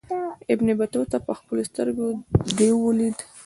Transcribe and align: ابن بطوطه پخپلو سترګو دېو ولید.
ابن 0.53 0.67
بطوطه 0.79 1.17
پخپلو 1.27 1.61
سترګو 1.69 2.07
دېو 2.57 2.75
ولید. 2.83 3.17